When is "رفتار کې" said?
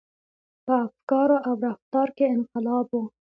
1.67-2.25